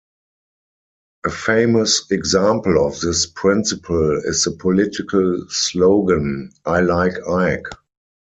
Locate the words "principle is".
3.27-4.45